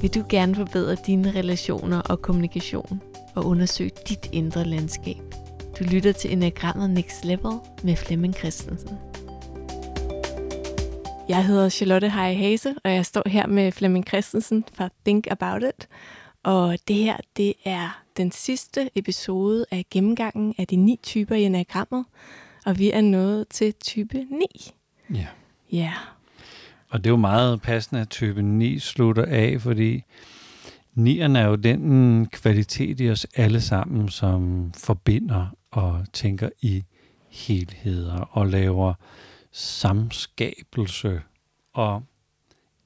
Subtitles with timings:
[0.00, 3.02] Vil du gerne forbedre dine relationer og kommunikation
[3.34, 5.16] og undersøge dit indre landskab?
[5.78, 8.98] Du lytter til Enagrammet Next Level med Flemming Christensen.
[11.28, 15.62] Jeg hedder Charlotte Heie Hase, og jeg står her med Flemming Christensen fra Think About
[15.62, 15.88] It.
[16.42, 21.42] Og det her, det er den sidste episode af gennemgangen af de ni typer i
[21.42, 22.04] enagrammet,
[22.66, 24.46] og vi er nået til type 9.
[25.14, 25.26] Ja.
[25.72, 25.92] Ja.
[26.90, 30.02] Og det er jo meget passende, at type 9 slutter af, fordi
[30.98, 36.84] 9'eren er jo den mm, kvalitet i os alle sammen, som forbinder og tænker i
[37.28, 38.94] helheder og laver
[39.52, 41.22] samskabelse
[41.72, 42.02] og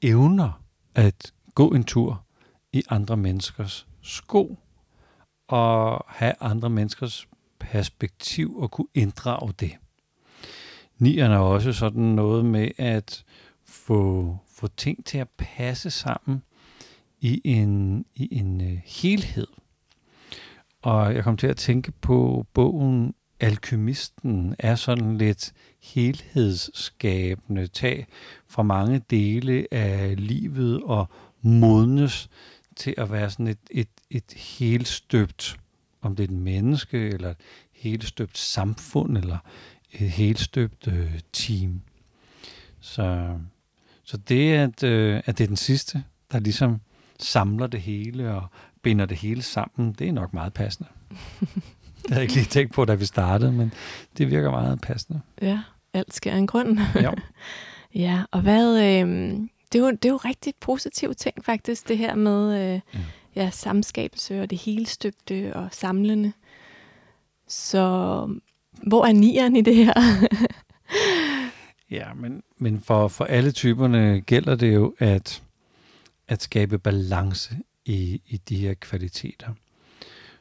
[0.02, 0.62] evner
[0.94, 2.24] at gå en tur
[2.72, 4.58] i andre menneskers sko
[5.48, 9.72] og have andre menneskers perspektiv og kunne inddrage det.
[10.98, 13.24] Nierne er også sådan noget med at
[13.64, 16.42] få, få ting til at passe sammen
[17.20, 19.46] i en, i en øh, helhed.
[20.82, 28.06] Og jeg kom til at tænke på bogen Alkymisten er sådan lidt helhedsskabende tag
[28.46, 31.08] fra mange dele af livet og
[31.42, 32.30] modnes
[32.76, 35.56] til at være sådan et, et, et helstøbt,
[36.00, 37.36] om det er et menneske, eller et
[37.72, 39.38] helstøbt samfund, eller
[39.92, 41.80] et helstøbt øh, team.
[42.80, 43.38] Så,
[44.04, 46.80] så det, at, øh, at det er den sidste, der ligesom
[47.20, 48.46] samler det hele og
[48.82, 50.88] binder det hele sammen, det er nok meget passende.
[51.10, 53.72] det havde jeg ikke lige tænkt på, da vi startede, men
[54.18, 55.20] det virker meget passende.
[55.42, 55.60] Ja,
[55.92, 56.78] alt sker en grund.
[56.94, 57.10] Ja.
[58.04, 58.78] ja, og hvad...
[58.78, 59.38] Øh,
[59.72, 63.00] det, er jo, det er jo rigtig positive ting faktisk, det her med øh, ja.
[63.36, 66.32] Ja, samskabelse og det helstøbte og samlende.
[67.48, 67.80] Så
[68.86, 69.92] hvor er nieren i det her?
[71.94, 75.42] ja, men, men for, for alle typerne gælder det jo at,
[76.28, 79.52] at skabe balance i, i de her kvaliteter.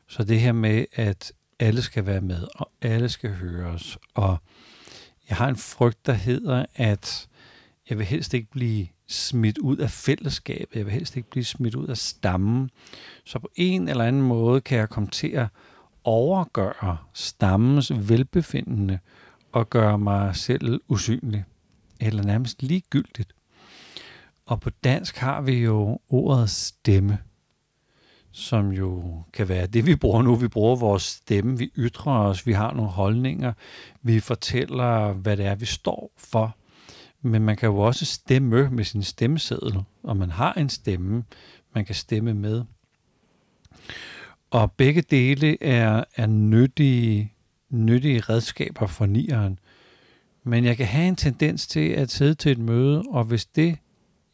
[0.08, 3.98] Så det her med, at alle skal være med, og alle skal høres.
[4.14, 4.38] Og
[5.30, 7.28] jeg har en frygt, der hedder, at
[7.90, 10.76] jeg vil helst ikke blive smidt ud af fællesskabet.
[10.76, 12.70] Jeg vil helst ikke blive smidt ud af stammen.
[13.26, 15.48] Så på en eller anden måde kan jeg komme til at
[16.04, 19.00] overgøre stammens velbefindende
[19.54, 21.44] og gøre mig selv usynlig.
[22.00, 23.36] Eller nærmest ligegyldigt.
[24.46, 27.18] Og på dansk har vi jo ordet stemme,
[28.32, 30.36] som jo kan være det, vi bruger nu.
[30.36, 33.54] Vi bruger vores stemme, vi ytrer os, vi har nogle holdninger,
[34.02, 36.56] vi fortæller, hvad det er, vi står for.
[37.22, 41.24] Men man kan jo også stemme med sin stemmeseddel, og man har en stemme,
[41.76, 42.64] man kan stemme med.
[44.52, 47.34] Og begge dele er, er nyttige,
[47.74, 49.60] nyttige redskaber for nieren.
[50.44, 53.78] Men jeg kan have en tendens til at sidde til et møde, og hvis det,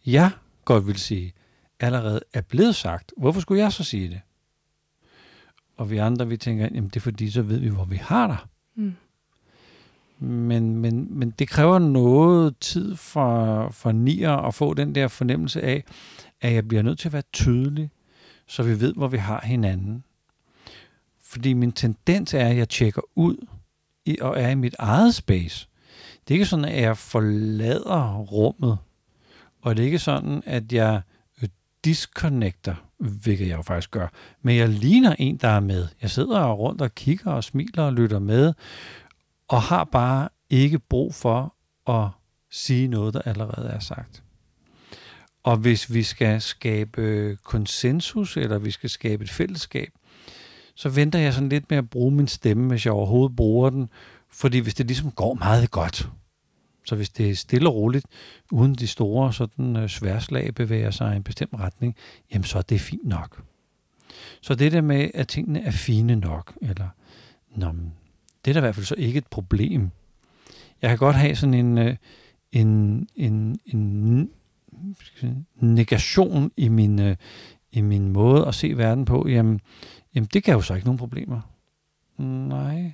[0.05, 0.31] jeg
[0.65, 1.33] godt vil sige,
[1.79, 4.21] allerede er blevet sagt, hvorfor skulle jeg så sige det?
[5.77, 8.27] Og vi andre, vi tænker, jamen det er fordi, så ved vi, hvor vi har
[8.27, 8.37] dig.
[8.75, 8.95] Mm.
[10.19, 15.61] Men, men, men det kræver noget tid for, for nier at få den der fornemmelse
[15.61, 15.83] af,
[16.41, 17.89] at jeg bliver nødt til at være tydelig,
[18.47, 20.03] så vi ved, hvor vi har hinanden.
[21.29, 23.47] Fordi min tendens er, at jeg tjekker ud
[24.05, 25.67] i, og er i mit eget space.
[26.27, 28.77] Det er ikke sådan, at jeg forlader rummet,
[29.61, 31.01] og det er ikke sådan, at jeg
[31.41, 31.49] øh,
[31.83, 34.07] disconnecter, hvilket jeg jo faktisk gør,
[34.41, 35.87] men jeg ligner en, der er med.
[36.01, 38.53] Jeg sidder rundt og kigger og smiler og lytter med,
[39.47, 41.55] og har bare ikke brug for
[41.87, 42.07] at
[42.51, 44.23] sige noget, der allerede er sagt.
[45.43, 49.89] Og hvis vi skal skabe øh, konsensus, eller vi skal skabe et fællesskab,
[50.79, 53.89] så venter jeg sådan lidt med at bruge min stemme, hvis jeg overhovedet bruger den.
[54.29, 56.09] Fordi hvis det ligesom går meget godt,
[56.85, 58.05] så hvis det er stille og roligt,
[58.51, 61.95] uden de store sådan, øh, sværslag bevæger sig i en bestemt retning,
[62.33, 63.41] jamen så er det fint nok.
[64.41, 66.87] Så det der med, at tingene er fine nok, eller
[67.55, 67.73] Nå,
[68.45, 69.89] det er da i hvert fald så ikke et problem.
[70.81, 71.95] Jeg kan godt have sådan en, øh,
[72.51, 74.31] en, en, en
[75.55, 77.15] negation i min, øh,
[77.71, 79.27] i min måde at se verden på.
[79.27, 79.59] Jamen,
[80.15, 81.41] jamen, det kan jo så ikke nogen problemer.
[82.17, 82.93] Nej,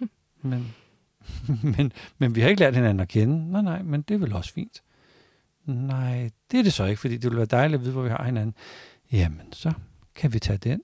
[0.42, 0.74] men,
[1.76, 3.52] men, men vi har ikke lært hinanden at kende.
[3.52, 4.82] Nej, nej, men det er vel også fint.
[5.64, 8.08] Nej, det er det så ikke, fordi det vil være dejligt at vide, hvor vi
[8.08, 8.54] har hinanden.
[9.12, 9.72] Jamen, så
[10.14, 10.80] kan vi tage den.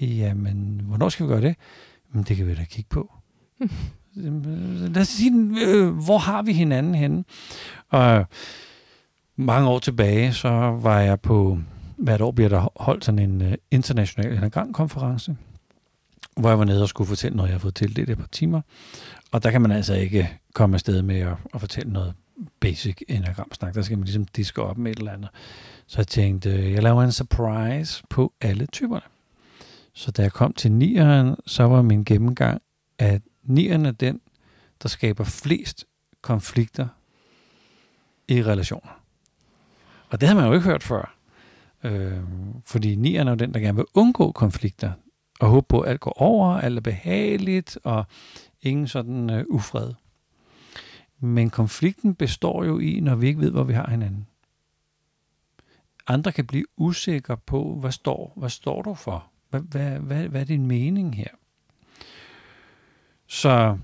[0.00, 1.56] Jamen, hvornår skal vi gøre det?
[2.12, 3.12] Men det kan vi da kigge på.
[4.14, 5.32] Lad os sige,
[5.66, 7.24] øh, hvor har vi hinanden henne?
[7.88, 8.26] Og
[9.36, 10.48] mange år tilbage, så
[10.82, 11.58] var jeg på,
[11.98, 15.36] hvert år bliver der holdt sådan en uh, international enagramkonference,
[16.36, 18.60] hvor jeg var nede og skulle fortælle noget, jeg har fået tildelt et par timer.
[19.32, 22.14] Og der kan man altså ikke komme afsted med at, at fortælle noget
[22.60, 23.74] basic enagramsnak.
[23.74, 25.28] Der skal man ligesom diske op med et eller andet.
[25.86, 29.06] Så jeg tænkte, øh, jeg laver en surprise på alle typerne.
[29.92, 32.62] Så da jeg kom til nieren, så var min gennemgang,
[32.98, 34.20] at nieren er den,
[34.82, 35.84] der skaber flest
[36.22, 36.86] konflikter
[38.28, 39.02] i relationer.
[40.08, 41.17] Og det har man jo ikke hørt før.
[41.84, 42.22] Øh,
[42.64, 44.92] fordi nieren er jo den, der gerne vil undgå konflikter,
[45.40, 48.04] og håbe på, at alt går over, alt er behageligt, og
[48.62, 49.92] ingen sådan øh, ufred.
[51.20, 54.26] Men konflikten består jo i, når vi ikke ved, hvor vi har hinanden.
[56.06, 59.30] Andre kan blive usikre på, hvad står, hvad står du for?
[59.50, 61.28] Hvad, hvad, hvad, hvad er din mening her?
[63.26, 63.78] Så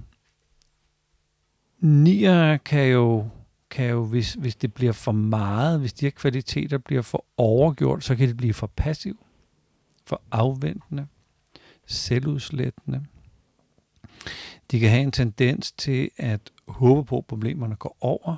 [1.81, 3.29] nier kan jo,
[3.75, 8.05] kan jo hvis, hvis det bliver for meget, hvis de her kvaliteter bliver for overgjort,
[8.05, 9.26] så kan det blive for passiv,
[10.06, 11.06] for afventende,
[11.87, 13.05] selvudslættende.
[14.71, 18.37] De kan have en tendens til at håbe på, at problemerne går over,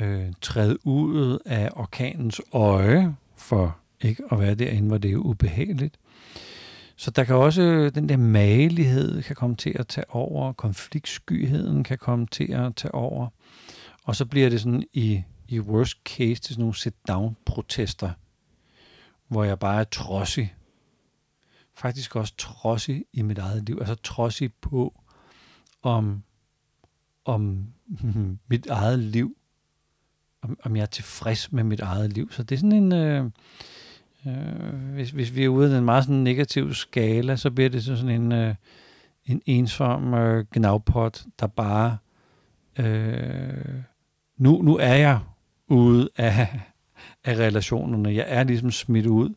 [0.00, 5.98] øh, træde ud af orkanens øje, for ikke at være derinde, hvor det er ubehageligt.
[6.96, 11.98] Så der kan også, den der magelighed kan komme til at tage over, konfliktskyheden kan
[11.98, 13.28] komme til at tage over,
[14.06, 18.10] og så bliver det sådan i, i worst case til sådan nogle sit-down-protester,
[19.28, 20.54] hvor jeg bare er trodsig.
[21.74, 25.00] Faktisk også trodsig i mit eget liv, altså trodsig på,
[25.82, 26.22] om,
[27.24, 27.66] om
[28.50, 29.36] mit eget liv,
[30.42, 32.32] om, om jeg er tilfreds med mit eget liv.
[32.32, 33.30] Så det er sådan en, øh,
[34.26, 37.84] Øh, hvis, hvis vi er ude af en meget sådan negativ skala, så bliver det
[37.84, 38.54] sådan en, øh,
[39.24, 41.98] en ensom øh, gnavpot, der bare...
[42.78, 43.82] Øh,
[44.36, 45.18] nu, nu er jeg
[45.68, 46.60] ude af,
[47.24, 48.14] af relationerne.
[48.14, 49.34] Jeg er ligesom smidt ud,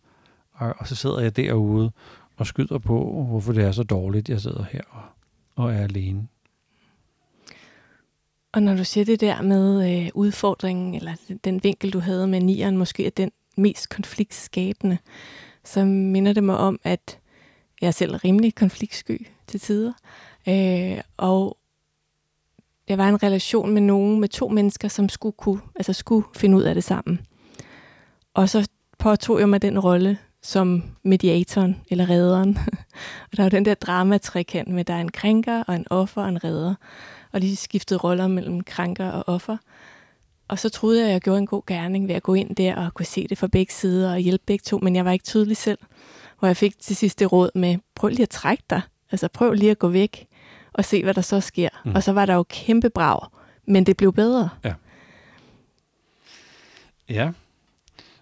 [0.54, 1.92] og, og så sidder jeg derude
[2.38, 5.04] og skyder på, hvorfor det er så dårligt, jeg sidder her og,
[5.56, 6.28] og er alene.
[8.54, 12.40] Og når du siger det der med øh, udfordringen, eller den vinkel, du havde med
[12.40, 14.98] nieren, måske er den mest konfliktskabende,
[15.64, 17.20] så minder det mig om, at
[17.82, 19.94] jeg er selv rimelig konfliktsky til tider.
[20.48, 21.58] Øh, og
[22.90, 26.28] jeg var i en relation med nogen, med to mennesker, som skulle, kunne, altså skulle
[26.36, 27.20] finde ud af det sammen.
[28.34, 32.58] Og så påtog jeg mig den rolle som mediatoren eller redderen.
[33.32, 36.22] og der er jo den der dramatrikant med, der er en krænker og en offer
[36.22, 36.76] og en redder.
[37.32, 39.58] Og de skiftede roller mellem krænker og offer.
[40.48, 42.76] Og så troede jeg, at jeg gjorde en god gerning ved at gå ind der
[42.76, 45.26] og kunne se det fra begge sider og hjælpe begge to, men jeg var ikke
[45.26, 45.80] tydelig selv.
[46.40, 48.82] Hvor jeg fik til sidste råd med, prøv lige at trække dig.
[49.12, 50.28] Altså prøv lige at gå væk
[50.80, 51.70] og se, hvad der så sker.
[51.86, 51.96] Mm.
[51.96, 53.20] Og så var der jo kæmpe brag,
[53.68, 54.50] men det blev bedre.
[54.64, 54.74] Ja.
[57.10, 57.32] Ja.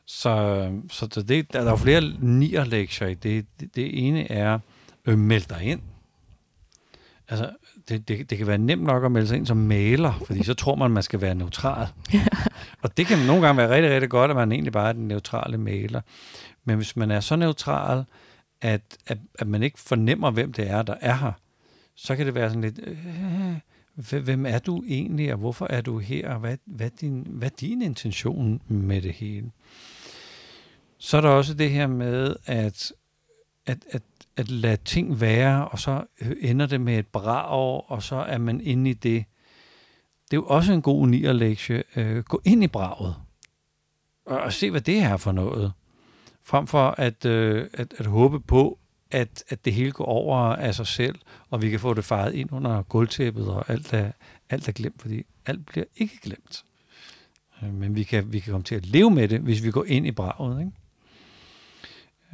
[0.06, 3.46] Så, så det, der er jo flere nier lektier i det.
[3.60, 3.76] det.
[3.76, 4.60] Det ene er,
[5.06, 5.82] øh, meld dig ind.
[7.30, 7.50] Altså,
[7.90, 10.54] det, det, det kan være nemt nok at melde sig ind som maler, fordi så
[10.54, 11.88] tror man, man skal være neutral.
[12.84, 15.08] og det kan nogle gange være rigtig, rigtig godt, at man egentlig bare er den
[15.08, 16.02] neutrale maler.
[16.66, 18.06] Men hvis man er så neutral,
[18.62, 21.32] at, at, at man ikke fornemmer, hvem det er, der er her,
[21.98, 26.00] så kan det være sådan lidt, øh, hvem er du egentlig, og hvorfor er du
[26.00, 29.52] her, og hvad, hvad, din, hvad er din intention med det hele?
[30.98, 32.94] Så er der også det her med, at,
[33.66, 34.02] at, at
[34.38, 36.06] at lade ting være, og så
[36.42, 39.26] ender det med et brag, og så er man inde i det.
[40.32, 41.84] Det er jo også en god lektie.
[41.96, 43.16] Øh, gå ind i braget,
[44.26, 45.74] og, og se, hvad det er for noget.
[46.44, 48.80] Frem for at, øh, at, at håbe på,
[49.12, 51.16] at, at det hele går over af sig selv,
[51.50, 54.12] og vi kan få det faret ind under gulvtæppet, og alt er,
[54.50, 56.64] alt er glemt, fordi alt bliver ikke glemt.
[57.64, 59.86] Øh, men vi kan, vi kan komme til at leve med det, hvis vi går
[59.86, 60.60] ind i braget.
[60.60, 60.72] Ikke?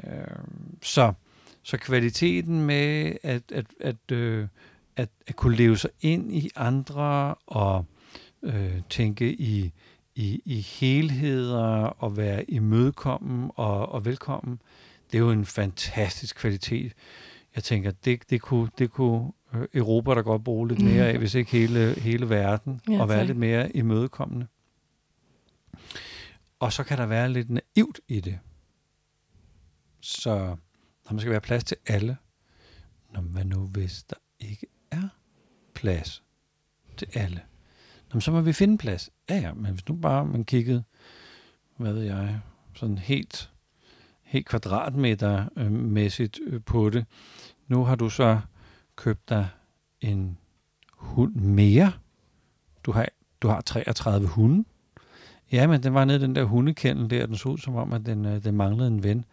[0.03, 0.37] Øh,
[0.81, 1.13] så
[1.63, 4.47] så kvaliteten med at, at, at, øh,
[4.95, 7.85] at, at kunne leve sig ind i andre og
[8.43, 9.71] øh, tænke i,
[10.15, 14.59] i, i helheder og være imødekommen og, og velkommen,
[15.13, 16.93] det er jo en fantastisk kvalitet.
[17.55, 21.17] Jeg tænker, det, det kunne, det kunne øh, Europa der godt bruge lidt mere af,
[21.17, 24.47] hvis ikke hele, hele verden, ja, og være lidt mere imødekommende.
[26.59, 28.39] Og så kan der være lidt naivt i det.
[30.01, 30.55] Så
[31.09, 32.17] der skal være plads til alle.
[33.13, 35.09] Nå, hvad nu hvis der ikke er
[35.73, 36.23] plads
[36.97, 37.41] til alle?
[38.13, 39.09] Nå, så må vi finde plads.
[39.29, 40.83] Ja, ja, men hvis nu bare man kiggede,
[41.77, 42.39] hvad ved jeg,
[42.75, 43.52] sådan helt,
[44.33, 47.05] helt kvadratmeter-mæssigt øh, øh, på det.
[47.67, 48.39] Nu har du så
[48.95, 49.47] købt dig
[50.01, 50.37] en
[50.91, 51.91] hund mere.
[52.83, 53.07] Du har,
[53.41, 54.65] du har 33 hunde.
[55.51, 57.93] Ja, men den var nede i den der hundekendel der, den så ud som om,
[57.93, 59.25] at den, øh, den manglede en ven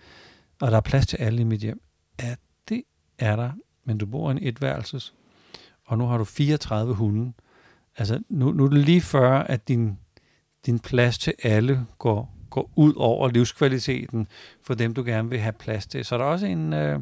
[0.61, 1.83] og der er plads til alle i mit hjem.
[2.21, 2.35] Ja,
[2.69, 2.83] det
[3.19, 3.53] er der,
[3.85, 5.15] men du bor i en etværelses,
[5.85, 7.33] og nu har du 34 hunde.
[7.97, 9.99] altså nu, nu er det lige før, at din,
[10.67, 14.29] din plads til alle går, går ud over livskvaliteten
[14.63, 16.05] for dem, du gerne vil have plads til.
[16.05, 17.01] Så er der også en, øh,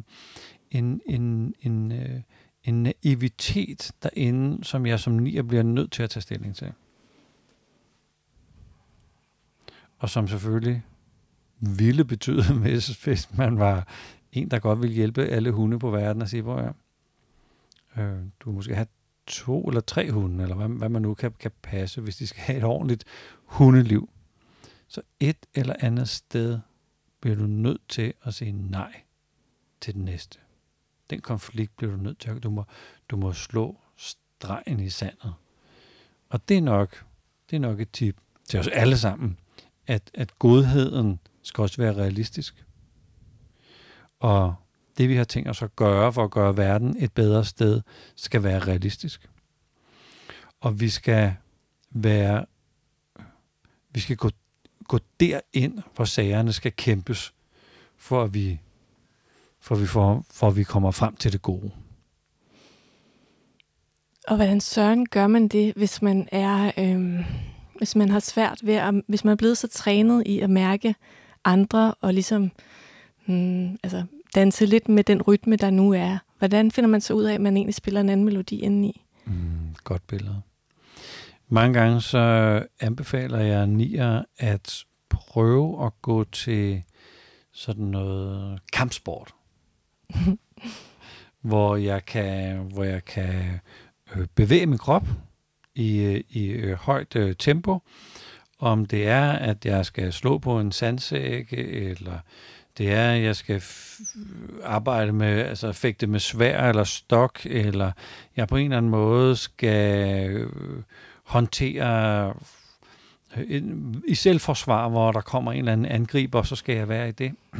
[0.71, 2.21] en, en, en, øh,
[2.63, 6.71] en naivitet derinde, som jeg som nier bliver nødt til at tage stilling til.
[9.99, 10.83] Og som selvfølgelig
[11.59, 13.87] ville betyde, hvis, hvis man var
[14.31, 16.73] en, der godt ville hjælpe alle hunde på verden og sige, hvor jeg,
[17.97, 18.87] øh, du måske have
[19.27, 22.41] to eller tre hunde, eller hvad, hvad man nu kan, kan passe, hvis de skal
[22.41, 23.03] have et ordentligt
[23.45, 24.09] hundeliv.
[24.89, 26.59] Så et eller andet sted
[27.21, 29.01] bliver du nødt til at sige nej
[29.81, 30.39] til den næste.
[31.09, 32.63] Den konflikt bliver du nødt til at, du må,
[33.09, 35.33] du må slå stregen i sandet.
[36.29, 37.05] Og det er nok,
[37.49, 38.17] det er nok et tip
[38.49, 39.37] til os alle sammen,
[39.87, 42.65] at, at godheden skal også være realistisk.
[44.19, 44.55] Og
[44.97, 47.81] det vi har tænkt os at gøre for at gøre verden et bedre sted,
[48.15, 49.29] skal være realistisk.
[50.59, 51.35] Og vi skal
[51.89, 52.45] være,
[53.89, 54.29] vi skal gå,
[54.89, 57.33] gå derind, hvor sagerne skal kæmpes,
[57.97, 58.59] for at vi,
[59.59, 61.71] for at vi, får, for at vi kommer frem til det gode.
[64.27, 67.23] Og hvordan søren gør man det, hvis man er, øhm,
[67.77, 70.95] hvis man har svært ved at, hvis man er blevet så trænet i at mærke
[71.45, 72.51] andre og ligesom
[73.25, 74.03] hmm, altså
[74.35, 76.17] danse lidt med den rytme, der nu er.
[76.37, 79.05] Hvordan finder man så ud af, at man egentlig spiller en anden melodi indeni?
[79.25, 80.41] Mm, godt billede.
[81.51, 86.83] Mange gange så anbefaler jeg nier at prøve at gå til
[87.51, 89.33] sådan noget kampsport.
[91.41, 93.59] hvor jeg kan, hvor jeg kan
[94.15, 95.07] øh, bevæge min krop
[95.75, 97.79] i, øh, i øh, højt tempo.
[98.59, 102.19] Om det er, at jeg skal slå på en sandsække, eller
[102.77, 103.63] det er, at jeg skal
[104.63, 107.91] arbejde med, altså fægte med svær eller stok, eller
[108.35, 110.47] jeg på en eller anden måde skal
[111.29, 112.33] håndtere
[113.37, 113.63] øh,
[114.07, 117.35] i selvforsvar, hvor der kommer en eller anden angriber, så skal jeg være i det.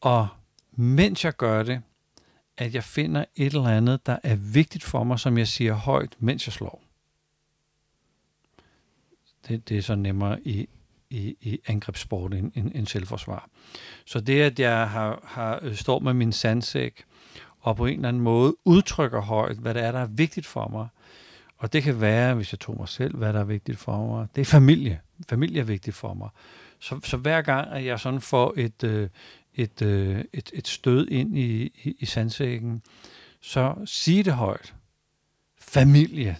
[0.00, 0.28] og
[0.72, 1.82] mens jeg gør det,
[2.56, 6.16] at jeg finder et eller andet, der er vigtigt for mig, som jeg siger højt,
[6.18, 6.82] mens jeg slår.
[9.48, 10.68] Det, det er så nemmere i,
[11.10, 13.48] i, i angrebssport end, end, end selvforsvar.
[14.04, 17.04] Så det, at jeg har, har øh, står med min sandsæk,
[17.60, 20.68] og på en eller anden måde udtrykker højt, hvad det er, der er vigtigt for
[20.68, 20.88] mig.
[21.56, 24.28] Og det kan være, hvis jeg tog mig selv, hvad der er vigtigt for mig.
[24.34, 25.00] Det er familie.
[25.28, 26.28] Familie er vigtigt for mig.
[26.78, 29.08] Så, så hver gang, at jeg sådan får et, øh,
[29.54, 32.82] et, øh, et, et stød ind i, i, i sandsækken,
[33.40, 34.74] så sig det højt.
[35.58, 36.36] Familie.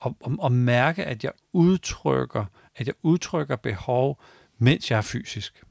[0.00, 2.44] Og, og, og mærke, at jeg udtrykker
[2.76, 4.22] at jeg udtrykker behov,
[4.58, 5.62] mens jeg er fysisk.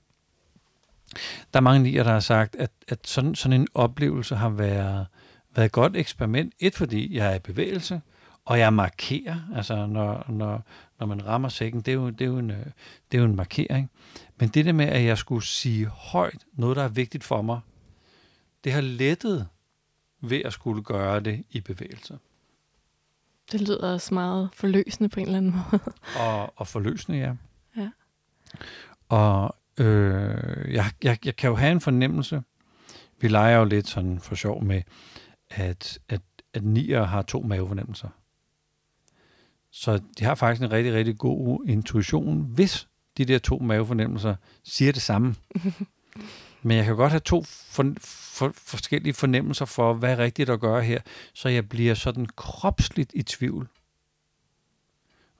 [1.54, 5.08] Der er mange nier, der har sagt, at, at sådan, sådan en oplevelse har været,
[5.56, 6.54] været et godt eksperiment.
[6.60, 8.02] Et, fordi jeg er i bevægelse,
[8.46, 9.40] og jeg markerer.
[9.56, 10.64] Altså, når, når,
[11.00, 13.36] når man rammer sækken, det er, jo, det, er jo en, det er jo en
[13.36, 13.92] markering.
[14.40, 17.60] Men det der med, at jeg skulle sige højt noget, der er vigtigt for mig,
[18.64, 19.48] det har lettet
[20.22, 22.18] ved at skulle gøre det i bevægelse.
[23.52, 25.82] Det lyder også meget forløsende på en eller anden måde.
[26.20, 27.34] og, og forløsende, ja.
[27.78, 27.90] Ja.
[29.10, 32.44] Og øh, jeg, jeg, jeg kan jo have en fornemmelse.
[33.20, 34.82] Vi leger jo lidt sådan for sjov med,
[35.50, 36.22] at, at,
[36.54, 38.10] at nier har to mavefornemmelser.
[39.74, 42.88] Så de har faktisk en rigtig, rigtig god intuition, hvis
[43.18, 45.36] de der to mavefornemmelser siger det samme.
[46.66, 50.60] Men jeg kan godt have to for, for, forskellige fornemmelser for, hvad er rigtigt at
[50.60, 51.02] gøre her,
[51.34, 53.68] så jeg bliver sådan kropsligt i tvivl.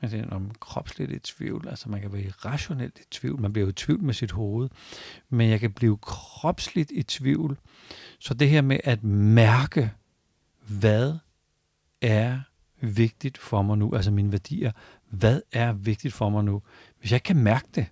[0.02, 3.66] Man siger, om kropsligt i tvivl, altså man kan blive rationelt i tvivl, man bliver
[3.66, 4.70] jo i tvivl med sit hoved,
[5.30, 7.58] men jeg kan blive kropsligt i tvivl.
[8.20, 9.92] Så det her med at mærke,
[10.68, 11.14] hvad
[12.02, 12.40] er
[12.84, 14.72] vigtigt for mig nu, altså mine værdier,
[15.10, 16.62] hvad er vigtigt for mig nu?
[17.00, 17.86] Hvis jeg ikke kan mærke det,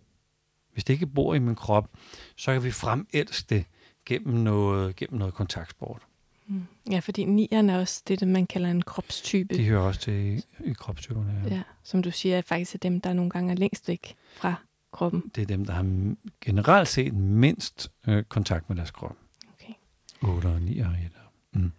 [0.73, 1.89] hvis det ikke bor i min krop,
[2.35, 3.65] så kan vi fremelske det
[4.05, 6.01] gennem noget, gennem noget kontaktsport.
[6.47, 6.63] Mm.
[6.91, 9.55] Ja, fordi nierne er også det, man kalder en kropstype.
[9.55, 11.43] De hører også til i, i kropstyperne.
[11.45, 11.55] Ja.
[11.55, 14.55] ja, som du siger, er faktisk er dem, der nogle gange er længst væk fra
[14.91, 15.31] kroppen.
[15.35, 19.15] Det er dem, der har generelt set mindst øh, kontakt med deres krop.
[19.53, 19.73] Okay.
[20.21, 21.11] 8 og 9 og 1.
[21.53, 21.71] Mm.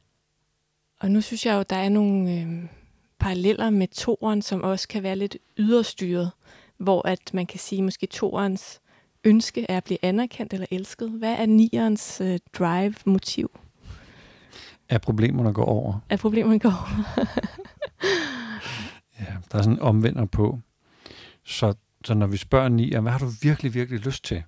[1.01, 2.65] Og nu synes jeg jo, der er nogle øh,
[3.23, 6.31] paralleller med toren, som også kan være lidt yderstyret,
[6.77, 8.81] hvor at man kan sige, måske torens
[9.25, 11.11] ønske er at blive anerkendt eller elsket?
[11.11, 13.59] Hvad er nierens uh, drive, motiv?
[14.89, 15.99] Er problemerne går over?
[16.09, 17.27] Er problemerne går over?
[19.21, 20.59] ja, der er sådan en omvender på.
[21.45, 21.75] Så,
[22.05, 24.43] så når vi spørger nier, hvad har du virkelig, virkelig lyst til?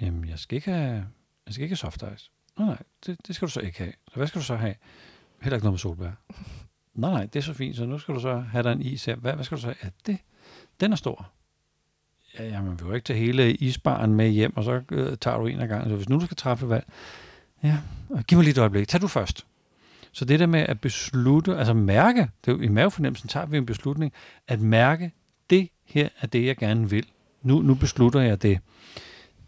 [0.00, 1.06] Jamen, jeg skal ikke have,
[1.46, 2.30] jeg skal ikke have soft ice.
[2.58, 3.92] Nej, nej, det, det skal du så ikke have.
[4.08, 4.74] Så hvad skal du så have?
[5.42, 6.10] Heller ikke noget med solbær.
[6.94, 9.04] Nej, nej, det er så fint, så nu skal du så have dig en is
[9.04, 9.16] her.
[9.16, 9.74] Hvad, hvad skal du så?
[9.82, 10.18] Ja, det,
[10.80, 11.30] den er stor.
[12.38, 15.38] Ja, ja, man vil jo ikke tage hele isbaren med hjem, og så øh, tager
[15.38, 15.88] du en af gangen.
[15.90, 16.84] Så hvis nu du skal træffe valg,
[17.62, 17.78] ja,
[18.28, 18.88] giv mig lige et øjeblik.
[18.88, 19.46] Tag du først.
[20.12, 23.56] Så det der med at beslutte, altså mærke, det er jo, i mavefornemmelsen tager vi
[23.56, 24.12] en beslutning,
[24.48, 25.12] at mærke,
[25.50, 27.06] det her er det, jeg gerne vil.
[27.42, 28.60] Nu, nu beslutter jeg det.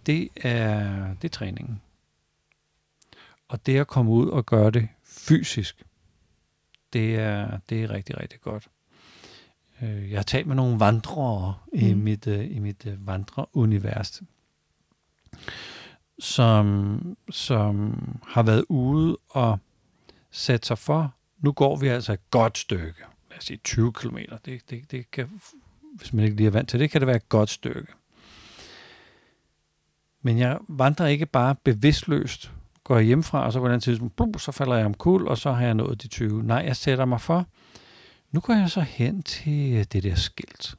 [0.06, 1.80] Det er, det er træningen.
[3.48, 5.82] Og det at komme ud og gøre det fysisk,
[6.92, 8.68] det er, det er rigtig, rigtig godt.
[9.82, 11.78] Øh, jeg har talt med nogle vandrere mm.
[11.78, 14.22] i mit, i mit uh, vandreunivers,
[16.18, 19.58] som, som har været ude og
[20.30, 24.16] sat sig for, nu går vi altså et godt stykke, lad os sige 20 km,
[24.44, 25.40] det, det, det kan,
[25.94, 27.92] hvis man ikke lige er vant til det, kan det være et godt stykke.
[30.22, 32.52] Men jeg vandrer ikke bare bevidstløst,
[32.92, 35.52] går jeg hjemmefra, og så på den tidspunkt, blum, så falder jeg omkuld, og så
[35.52, 36.42] har jeg nået de 20.
[36.42, 37.46] Nej, jeg sætter mig for,
[38.32, 40.74] nu går jeg så hen til det der skilt.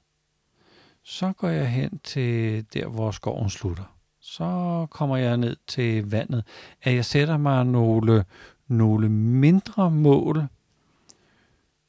[1.03, 3.83] Så går jeg hen til der, hvor skoven slutter.
[4.21, 6.43] Så kommer jeg ned til vandet.
[6.81, 8.25] At jeg sætter mig nogle,
[8.67, 10.47] nogle mindre mål,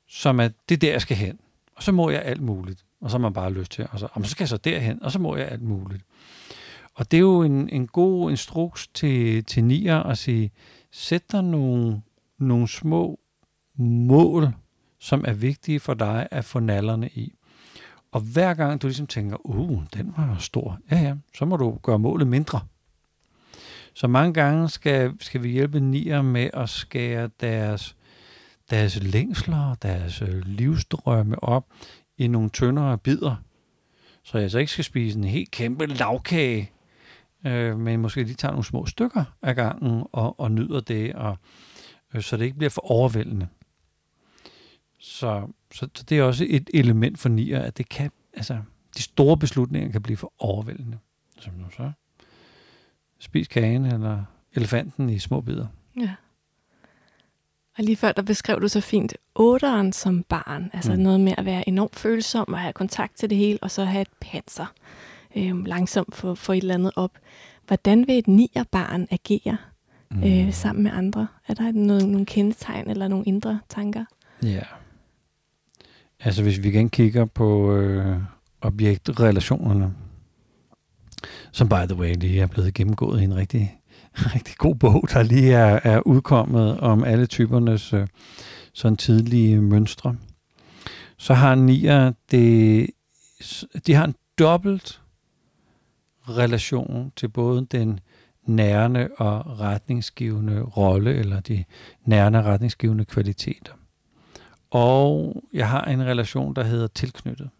[0.08, 1.38] som er det der, jeg skal hen.
[1.76, 2.84] Og så må jeg alt muligt.
[3.00, 3.86] Og så har man bare lyst til.
[3.90, 6.02] Og så, og så skal jeg så derhen, og så må jeg alt muligt.
[6.94, 10.50] Og det er jo en, en god instruks til, til nier at sige,
[10.90, 12.02] sæt dig nogle,
[12.38, 13.20] nogle små
[13.78, 14.48] mål,
[14.98, 17.32] som er vigtige for dig at få nallerne i.
[18.12, 21.78] Og hver gang du ligesom tænker, uh, den var stor, ja ja, så må du
[21.82, 22.60] gøre målet mindre.
[23.94, 27.96] Så mange gange skal, skal vi hjælpe nier med at skære deres,
[28.70, 31.66] deres længsler, deres øh, livsdrømme op
[32.18, 33.36] i nogle tyndere bidder.
[34.22, 36.70] Så jeg så ikke skal spise en helt kæmpe lavkage,
[37.46, 41.38] øh, men måske lige tager nogle små stykker af gangen og, og nyder det, og,
[42.14, 43.48] øh, så det ikke bliver for overvældende.
[44.98, 48.58] Så, så, så det er også et element for nier, at det kan, altså,
[48.96, 50.98] de store beslutninger kan blive for overvældende.
[51.38, 51.92] Som nu så.
[53.18, 55.66] Spis kagen eller elefanten i små bidder.
[56.00, 56.14] Ja.
[57.78, 60.70] Og lige før, der beskrev du så fint otteren som barn.
[60.72, 60.98] Altså mm.
[60.98, 64.02] noget med at være enormt følsom og have kontakt til det hele, og så have
[64.02, 64.66] et panser.
[65.36, 67.10] Øh, langsomt få, få et eller andet op.
[67.66, 69.56] Hvordan vil et nier barn agere
[70.10, 70.22] mm.
[70.24, 71.26] øh, sammen med andre?
[71.48, 74.04] Er der noget, nogle kendetegn eller nogle indre tanker?
[74.42, 74.62] Ja.
[76.20, 78.16] Altså hvis vi igen kigger på øh,
[78.60, 79.94] objektrelationerne,
[81.52, 83.80] som by the way lige er blevet gennemgået i en rigtig,
[84.34, 88.06] rigtig god bog, der lige er, er udkommet om alle typernes øh,
[88.72, 90.16] sådan tidlige mønstre,
[91.18, 92.90] så har nier det,
[93.86, 95.00] de har en dobbelt
[96.28, 98.00] relation til både den
[98.42, 101.64] nærende og retningsgivende rolle, eller de
[102.04, 103.72] nærende og retningsgivende kvaliteter
[104.74, 107.50] og jeg har en relation, der hedder tilknyttet.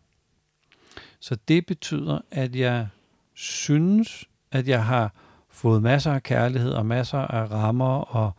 [1.21, 2.89] Så det betyder, at jeg
[3.35, 5.15] synes, at jeg har
[5.49, 8.33] fået masser af kærlighed og masser af rammer og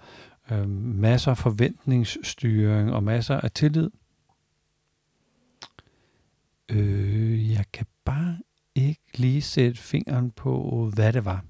[0.52, 3.90] øh, masser af forventningsstyring og masser af tillid.
[6.70, 8.38] Øh, jeg kan bare
[8.76, 11.44] ikke lige sætte fingeren på, hvad det var.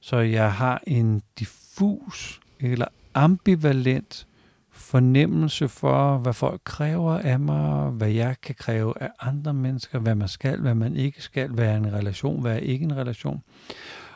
[0.00, 4.26] Så jeg har en diffus eller ambivalent
[4.70, 10.14] fornemmelse for, hvad folk kræver af mig, hvad jeg kan kræve af andre mennesker, hvad
[10.14, 13.42] man skal, hvad man ikke skal, hvad er en relation, hvad er ikke en relation.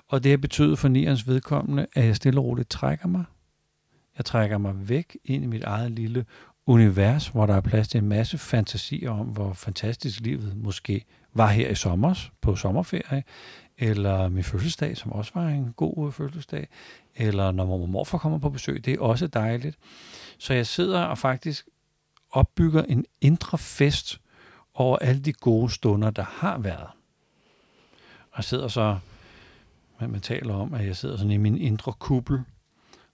[0.09, 3.25] Og det har betydet for nierens vedkommende, at jeg stille og roligt trækker mig.
[4.17, 6.25] Jeg trækker mig væk ind i mit eget lille
[6.67, 11.05] univers, hvor der er plads til en masse fantasier om, hvor fantastisk livet måske
[11.39, 13.23] var her i sommer på sommerferie,
[13.79, 16.69] eller min fødselsdag, som også var en god øh, fødselsdag,
[17.17, 19.79] eller når mor og morfar kommer på besøg, det er også dejligt.
[20.39, 21.69] Så jeg sidder og faktisk
[22.31, 24.21] opbygger en indre fest
[24.75, 26.89] over alle de gode stunder, der har været.
[28.31, 28.99] Og sidder så,
[30.01, 32.41] man, man taler om, at jeg sidder sådan i min indre kuppel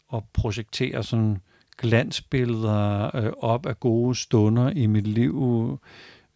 [0.09, 1.41] og projekterer sådan
[1.79, 5.79] glansbilleder øh, op af gode stunder i mit liv.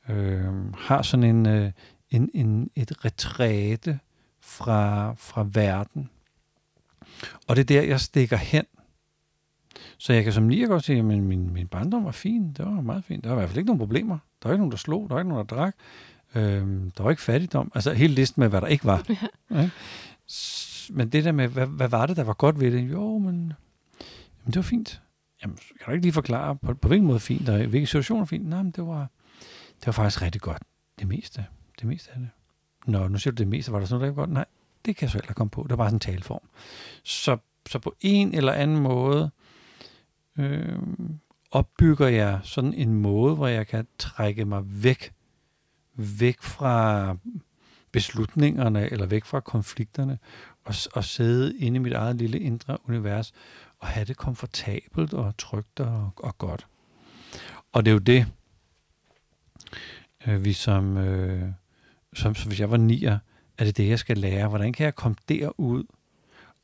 [0.08, 1.72] Øh, har sådan en, øh,
[2.10, 3.98] en, en, et retræte
[4.40, 6.10] fra, fra verden.
[7.46, 8.64] Og det er der, jeg stikker hen
[9.98, 12.52] så jeg kan som lige godt sige, at min, min, min barndom var fin.
[12.52, 13.24] Det var meget fint.
[13.24, 14.18] Der var i hvert fald ikke nogen problemer.
[14.42, 15.08] Der var ikke nogen, der slog.
[15.08, 15.74] Der var ikke nogen, der drak.
[16.34, 17.72] Øhm, der var ikke fattigdom.
[17.74, 19.02] Altså hele listen med, hvad der ikke var.
[19.50, 19.60] Ja.
[19.60, 19.70] Ja.
[20.90, 22.92] Men det der med, hvad, hvad var det, der var godt ved det?
[22.92, 25.00] Jo, men, jamen, det var fint.
[25.42, 28.48] Jamen, kan du ikke lige forklare, på, på hvilken måde fint, og hvilke situationer fint?
[28.48, 29.10] Nej, men det var,
[29.80, 30.62] det var faktisk rigtig godt.
[30.98, 31.46] Det meste.
[31.80, 32.28] Det meste af det.
[32.86, 33.72] Nå, nu siger du det meste.
[33.72, 34.32] Var der sådan noget, der var godt?
[34.34, 34.44] Nej,
[34.84, 35.62] det kan jeg så heller komme på.
[35.62, 36.48] Det var bare sådan en taleform.
[37.04, 37.36] Så,
[37.68, 39.30] så på en eller anden måde,
[40.38, 40.78] øh,
[41.50, 45.12] opbygger jeg sådan en måde, hvor jeg kan trække mig væk,
[45.94, 47.16] væk fra
[47.92, 50.18] beslutningerne, eller væk fra konflikterne,
[50.64, 53.32] og, og sidde inde i mit eget lille indre univers,
[53.78, 56.66] og have det komfortabelt og trygt og, og godt.
[57.72, 58.26] Og det er jo det,
[60.26, 61.52] øh, vi som, øh,
[62.14, 63.18] som, som hvis jeg var nier,
[63.58, 64.48] er det det, jeg skal lære.
[64.48, 65.84] Hvordan kan jeg komme derud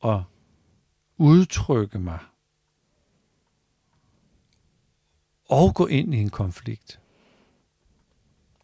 [0.00, 0.24] og
[1.16, 2.18] udtrykke mig
[5.48, 7.00] og gå ind i en konflikt?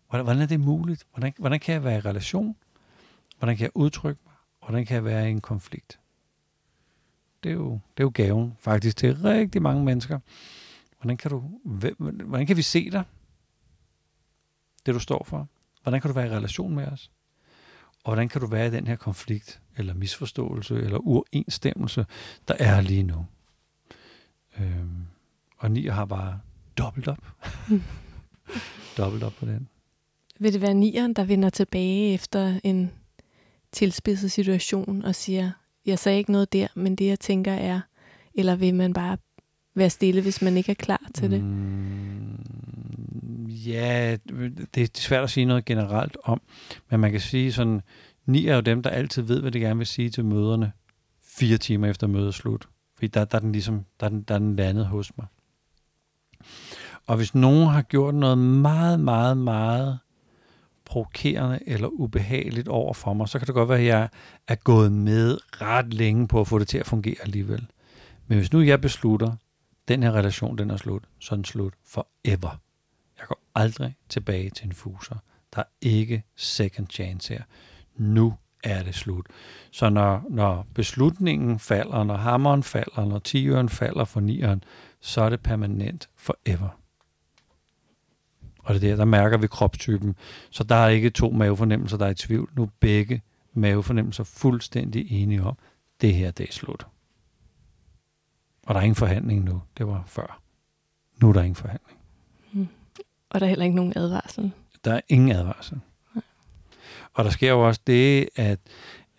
[0.09, 1.07] Hvordan er det muligt?
[1.13, 2.57] Hvordan, hvordan kan jeg være i relation?
[3.39, 4.35] Hvordan kan jeg udtrykke mig?
[4.59, 6.01] Hvordan kan jeg være i en konflikt?
[7.43, 10.19] Det er jo, det er jo gaven faktisk til rigtig mange mennesker.
[10.99, 11.39] Hvordan kan, du,
[12.25, 13.05] hvordan kan vi se dig?
[14.87, 15.49] Det du står for.
[15.83, 17.11] Hvordan kan du være i relation med os?
[18.05, 22.07] Og hvordan kan du være i den her konflikt, eller misforståelse, eller uenstemmelse,
[22.49, 23.27] der er lige nu?
[24.61, 25.07] Øhm,
[25.59, 26.41] og Nier har bare
[26.79, 27.27] dobbelt op.
[28.99, 29.69] dobbelt op på den.
[30.39, 32.91] Vil det være nieren, der vender tilbage efter en
[33.73, 35.51] tilspidset situation og siger,
[35.87, 37.81] jeg sagde ikke noget der, men det jeg tænker er,
[38.35, 39.17] eller vil man bare
[39.75, 41.45] være stille, hvis man ikke er klar til det?
[41.45, 42.39] Mm,
[43.51, 44.17] ja,
[44.75, 46.41] det er svært at sige noget generelt om,
[46.91, 47.83] men man kan sige sådan,
[48.27, 50.73] ni er jo dem, der altid ved, hvad de gerne vil sige til møderne,
[51.23, 52.69] fire timer efter mødet slut.
[52.95, 55.27] Fordi der, der, er den ligesom, der, er den, der er den landet hos mig.
[57.07, 59.99] Og hvis nogen har gjort noget meget, meget, meget
[60.85, 64.09] provokerende eller ubehageligt over for mig, så kan det godt være, at jeg
[64.49, 67.67] er gået med ret længe på at få det til at fungere alligevel.
[68.27, 69.33] Men hvis nu jeg beslutter,
[69.89, 72.61] den her relation, den er slut, så er den slut forever.
[73.61, 75.17] Aldrig tilbage til en fuser.
[75.55, 77.43] Der er ikke second chance her.
[77.97, 79.27] Nu er det slut.
[79.71, 84.65] Så når, når beslutningen falder, når hammeren falder, når tiøren falder for nieren,
[85.01, 86.69] så er det permanent forever.
[88.59, 90.17] Og det er der, der mærker vi kropstypen.
[90.51, 92.51] Så der er ikke to mavefornemmelser, der er i tvivl.
[92.57, 93.23] Nu er begge
[93.55, 95.59] mavefornemmelser fuldstændig enige om,
[96.01, 96.87] det her, det er slut.
[98.67, 99.63] Og der er ingen forhandling nu.
[99.79, 100.43] Det var før.
[101.23, 101.99] Nu er der ingen forhandling.
[102.53, 102.69] Mm.
[103.31, 104.53] Og der er heller ikke nogen advarsel.
[104.85, 105.81] Der er ingen advarsel.
[106.15, 106.23] Nej.
[107.15, 108.59] Og der sker jo også det, at,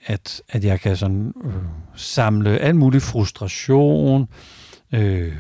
[0.06, 1.54] at, at jeg kan sådan øh,
[1.95, 4.28] samle al mulig frustration,
[4.93, 5.38] øh,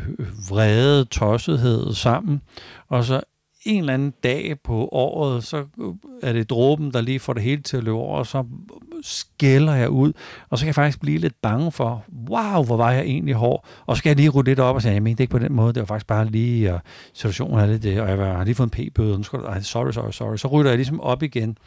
[0.49, 2.41] vrede, tossethed sammen,
[2.87, 3.21] og så
[3.65, 7.43] en eller anden dag på året, så øh, er det dråben, der lige får det
[7.43, 8.43] hele til at løbe over, og så
[9.01, 10.13] skælder jeg ud,
[10.49, 13.65] og så kan jeg faktisk blive lidt bange for, wow, hvor var jeg egentlig hård,
[13.85, 15.53] og så skal jeg lige rydde lidt op og sige, jeg mente ikke på den
[15.53, 16.79] måde, det var faktisk bare lige, og
[17.13, 20.47] situationen er lidt det, og jeg har lige fået en p-bøde, sorry, sorry, sorry, så
[20.47, 21.57] rydder jeg ligesom op igen.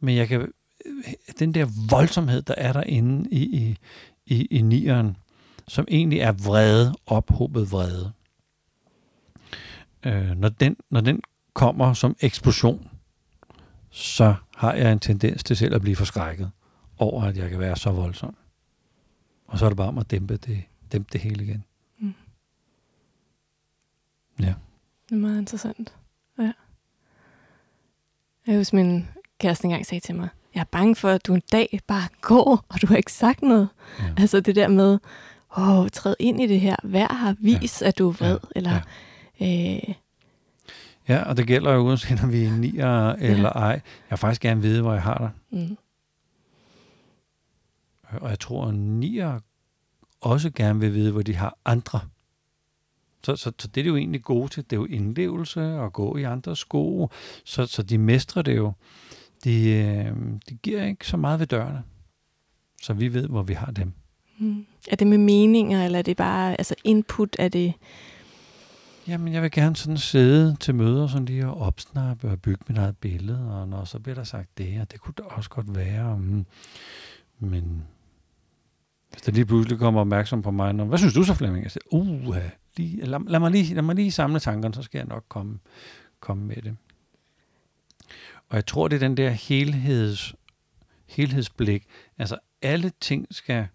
[0.00, 0.48] Men jeg kan,
[1.38, 3.76] den der voldsomhed, der er derinde i, i,
[4.26, 5.16] i, i nieren,
[5.68, 8.12] som egentlig er vrede, ophobet vrede,
[10.06, 11.22] øh, når, den, når den
[11.54, 12.88] kommer som eksplosion,
[13.90, 16.50] så har jeg en tendens til selv at blive forskrækket
[16.98, 18.36] over, at jeg kan være så voldsom.
[19.46, 21.64] Og så er det bare om at dæmpe det, dæmpe det hele igen.
[21.98, 22.14] Mm.
[24.40, 24.54] Ja.
[25.08, 25.94] Det er meget interessant.
[26.38, 26.52] Ja.
[28.46, 29.08] Jeg husker, min
[29.38, 32.64] kæreste engang sagde til mig, jeg er bange for, at du en dag bare går,
[32.68, 33.68] og du har ikke sagt noget.
[33.98, 34.04] Ja.
[34.16, 34.98] Altså det der med,
[35.56, 36.76] åh, træd ind i det her.
[36.82, 37.88] Hver har vist, ja.
[37.88, 38.38] at du er vred.
[38.42, 38.48] Ja.
[38.56, 38.80] Eller ja
[39.42, 39.94] Øh,
[41.08, 43.60] ja, og det gælder jo uanset om vi er nier eller ja.
[43.60, 43.70] ej.
[43.70, 45.60] Jeg vil faktisk gerne vide, hvor jeg har dig.
[45.60, 45.76] Mm.
[48.20, 49.40] Og jeg tror, at nier
[50.20, 52.00] også gerne vil vide, hvor de har andre.
[53.24, 54.64] Så, så, så det er de jo egentlig gode til.
[54.64, 57.08] Det er jo indlevelse og gå i andres sko.
[57.44, 58.72] Så, så de mestrer det jo.
[59.44, 60.16] De, øh,
[60.48, 61.82] de giver ikke så meget ved dørene.
[62.82, 63.92] Så vi ved, hvor vi har dem.
[64.38, 64.66] Mm.
[64.88, 67.36] Er det med meninger, eller er det bare altså input?
[67.38, 67.72] Er det
[69.10, 72.78] Jamen, jeg vil gerne sådan sidde til møder sådan lige og opsnappe og bygge mit
[72.78, 75.76] eget billede, og når så bliver der sagt det, og det kunne da også godt
[75.76, 76.18] være.
[76.18, 76.46] Mm.
[77.38, 77.86] Men
[79.10, 81.62] hvis der lige pludselig kommer opmærksom på mig, når, hvad synes du så, Flemming?
[81.62, 82.36] Jeg siger, uh,
[82.76, 85.58] lige, lad, lad, mig lige, lad mig lige samle tankerne, så skal jeg nok komme,
[86.20, 86.76] komme med det.
[88.48, 90.34] Og jeg tror, det er den der helheds,
[91.06, 91.86] helhedsblik.
[92.18, 93.66] Altså, alle ting skal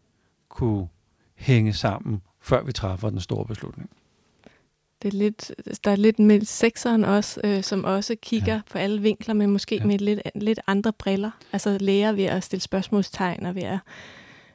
[0.49, 0.87] kunne
[1.35, 3.89] hænge sammen, før vi træffer den store beslutning.
[5.05, 5.51] Det er lidt,
[5.83, 8.61] der er lidt med sekseren også, øh, som også kigger ja.
[8.71, 9.85] på alle vinkler, men måske ja.
[9.85, 11.31] med lidt, lidt andre briller.
[11.53, 13.79] Altså lærer ved at stille spørgsmålstegn og ved at...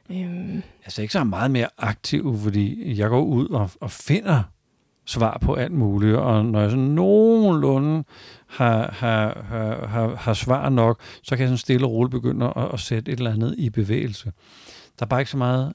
[0.09, 0.63] Øhm.
[0.85, 4.43] Altså ikke så meget mere aktiv, fordi jeg går ud og, og finder
[5.05, 8.03] svar på alt muligt, og når jeg sådan nogenlunde
[8.47, 12.53] har, har, har, har, har svar nok, så kan jeg sådan stille og roligt begynde
[12.55, 14.31] at, at sætte et eller andet i bevægelse.
[14.99, 15.73] Der er bare ikke så meget,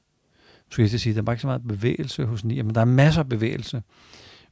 [0.70, 2.84] skulle jeg sige, der er bare ikke så meget bevægelse hos Nia, men der er
[2.84, 3.82] masser af bevægelse.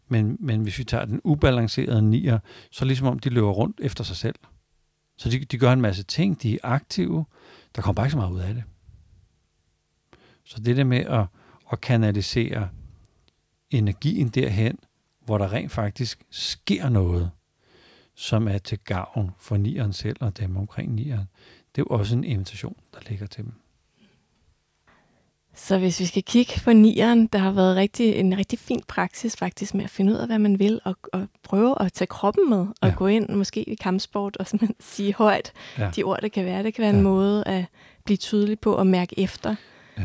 [0.09, 2.39] Men, men hvis vi tager den ubalancerede nier,
[2.71, 4.35] så er det ligesom om, de løber rundt efter sig selv.
[5.17, 7.25] Så de, de gør en masse ting, de er aktive,
[7.77, 8.65] der kommer bare ikke så meget ud af det.
[10.45, 11.27] Så det der med at,
[11.73, 12.69] at kanalisere
[13.71, 14.79] energien derhen,
[15.25, 17.31] hvor der rent faktisk sker noget,
[18.15, 21.29] som er til gavn for nieren selv og dem omkring nieren,
[21.75, 23.64] det er jo også en invitation, der ligger til dem.
[25.57, 29.37] Så hvis vi skal kigge på nieren, der har været rigtig, en rigtig fin praksis
[29.37, 32.51] faktisk med at finde ud af, hvad man vil, og, og prøve at tage kroppen
[32.51, 32.95] med, og ja.
[32.97, 35.91] gå ind måske i kampsport og simpelthen sige højt ja.
[35.97, 36.63] de ord, der kan være.
[36.63, 36.97] Det kan være ja.
[36.97, 37.65] en måde at
[38.05, 39.55] blive tydelig på og mærke efter.
[39.99, 40.05] Ja.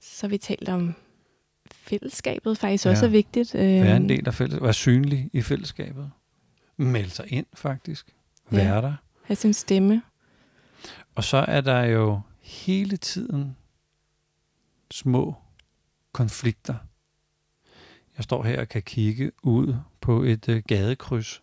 [0.00, 0.94] Så vi talt om
[1.72, 2.90] fællesskabet faktisk ja.
[2.90, 3.54] også er vigtigt.
[3.54, 4.64] Være en øhm, del af fællesskabet.
[4.64, 6.10] Være synlig i fællesskabet.
[6.76, 8.14] Melde sig ind faktisk.
[8.50, 8.80] Være ja.
[8.80, 8.94] der.
[9.22, 10.02] Have sin stemme.
[11.14, 13.56] Og så er der jo hele tiden
[14.90, 15.34] små
[16.12, 16.74] konflikter.
[18.16, 21.42] Jeg står her og kan kigge ud på et øh, gadekryds,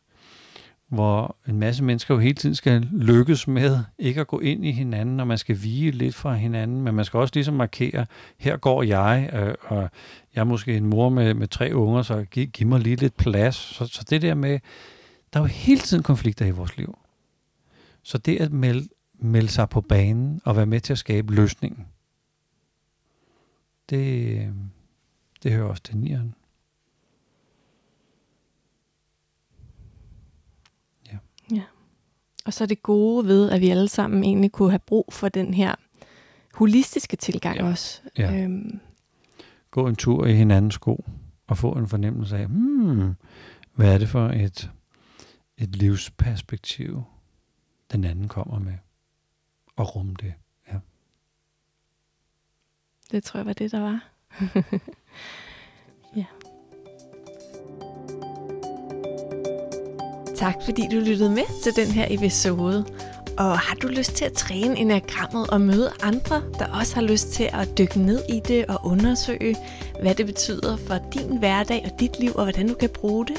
[0.88, 4.71] hvor en masse mennesker jo hele tiden skal lykkes med ikke at gå ind i
[4.71, 8.05] hinanden, og man skal vige lidt fra hinanden, men man skal også ligesom markere,
[8.38, 9.89] her går jeg, øh, og
[10.36, 13.17] jeg er måske en mor med, med tre unger, så giv, giv mig lige lidt
[13.17, 13.55] plads.
[13.55, 14.60] Så, så det der med,
[15.34, 16.97] der er jo hele tiden konflikter i vores liv.
[18.03, 18.88] Så det at melde,
[19.19, 21.86] melde sig på banen og være med til at skabe løsningen,
[23.89, 24.54] det,
[25.43, 26.36] det hører også til nieren.
[31.12, 31.17] Ja.
[31.52, 31.63] ja.
[32.45, 35.30] Og så er det gode ved, at vi alle sammen egentlig kunne have brug for
[35.30, 35.76] den her
[36.54, 37.69] holistiske tilgang ja.
[37.69, 38.02] også.
[38.17, 38.43] Ja.
[38.43, 38.80] Øhm.
[39.71, 41.06] Gå en tur i hinandens sko
[41.48, 43.13] og få en fornemmelse af, hmm,
[43.76, 44.71] hvad er det for et,
[45.58, 47.04] et livsperspektiv,
[47.91, 48.78] den anden kommer med,
[49.76, 50.34] og rum det.
[53.12, 54.00] Det tror jeg var det, der var.
[56.20, 56.26] ja.
[60.36, 62.86] Tak fordi du lyttede med til den her episode.
[63.38, 67.32] Og har du lyst til at træne enagrammet og møde andre, der også har lyst
[67.32, 69.56] til at dykke ned i det og undersøge,
[70.02, 73.38] hvad det betyder for din hverdag og dit liv, og hvordan du kan bruge det,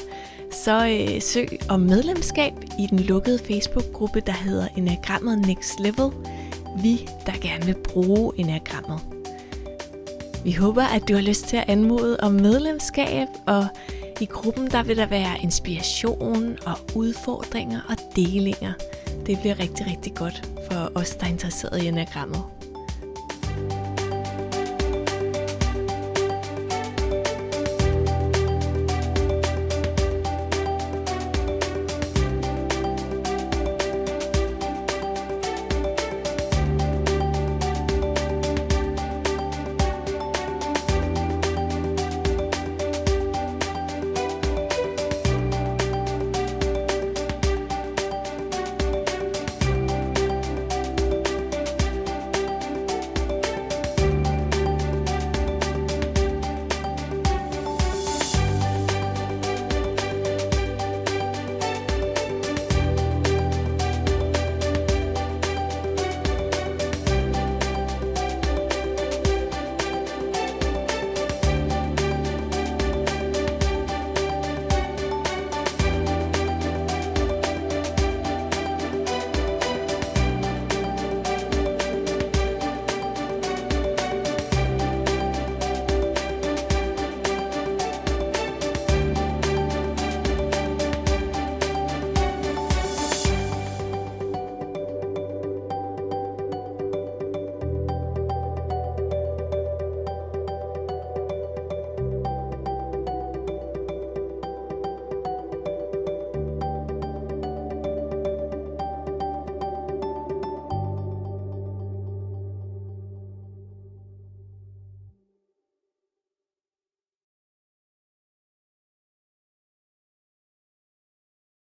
[0.51, 6.11] så øh, søg om medlemskab i den lukkede Facebook-gruppe, der hedder Enagrammet Next Level.
[6.81, 9.16] Vi, der gerne vil bruge enagrammet.
[10.47, 13.67] Vi håber, at du har lyst til at anmode om medlemskab, og
[14.21, 18.73] i gruppen der vil der være inspiration og udfordringer og delinger.
[19.25, 22.56] Det bliver rigtig, rigtig godt for os, der er interesseret i enagrammet.